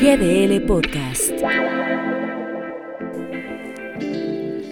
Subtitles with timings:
[0.00, 1.30] GDL Podcast.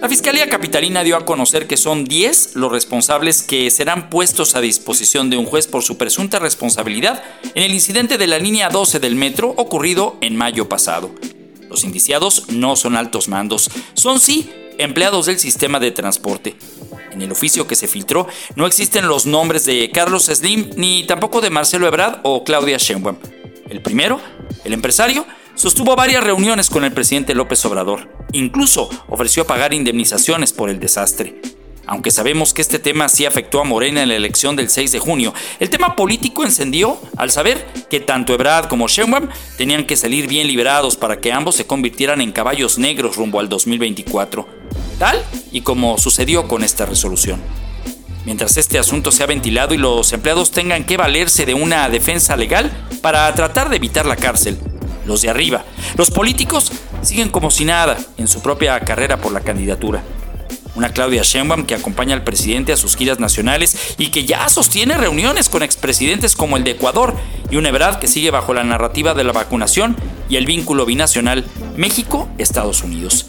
[0.01, 4.63] La Fiscalía Capitalina dio a conocer que son 10 los responsables que serán puestos a
[4.63, 7.23] disposición de un juez por su presunta responsabilidad
[7.55, 11.11] en el incidente de la línea 12 del metro ocurrido en mayo pasado.
[11.69, 16.57] Los indiciados no son altos mandos, son sí empleados del sistema de transporte.
[17.13, 21.43] En el oficio que se filtró no existen los nombres de Carlos Slim ni tampoco
[21.43, 23.19] de Marcelo Ebrard o Claudia Sheinbaum.
[23.69, 24.19] El primero,
[24.65, 28.09] el empresario, sostuvo varias reuniones con el presidente López Obrador.
[28.33, 31.41] Incluso ofreció pagar indemnizaciones por el desastre.
[31.89, 34.99] Aunque sabemos que este tema sí afectó a Morena en la elección del 6 de
[34.99, 40.29] junio, el tema político encendió al saber que tanto Ebrard como Sheinbaum tenían que salir
[40.29, 44.47] bien liberados para que ambos se convirtieran en caballos negros rumbo al 2024,
[44.99, 47.41] tal y como sucedió con esta resolución.
[48.25, 52.71] Mientras este asunto sea ventilado y los empleados tengan que valerse de una defensa legal
[53.01, 54.59] para tratar de evitar la cárcel,
[55.07, 55.65] los de arriba,
[55.97, 56.71] los políticos
[57.03, 60.03] siguen como si nada en su propia carrera por la candidatura.
[60.75, 64.97] Una Claudia Sheinbaum que acompaña al presidente a sus giras nacionales y que ya sostiene
[64.97, 67.17] reuniones con expresidentes como el de Ecuador
[67.51, 69.97] y una Ebrard que sigue bajo la narrativa de la vacunación
[70.29, 71.45] y el vínculo binacional
[71.77, 73.27] México-Estados Unidos.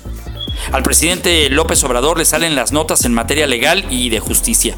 [0.72, 4.76] Al presidente López Obrador le salen las notas en materia legal y de justicia.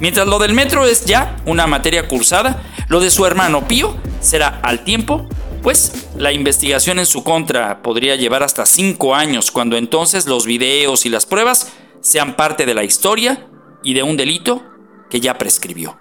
[0.00, 4.60] Mientras lo del metro es ya una materia cursada, lo de su hermano Pío será
[4.62, 5.28] al tiempo
[5.62, 11.06] pues la investigación en su contra podría llevar hasta cinco años, cuando entonces los videos
[11.06, 13.46] y las pruebas sean parte de la historia
[13.84, 14.64] y de un delito
[15.08, 16.00] que ya prescribió.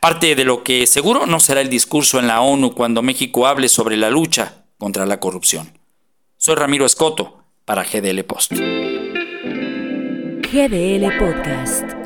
[0.00, 3.68] Parte de lo que seguro no será el discurso en la ONU cuando México hable
[3.68, 5.78] sobre la lucha contra la corrupción.
[6.38, 8.52] Soy Ramiro Escoto para GDL Post.
[10.52, 12.01] GDL Podcast.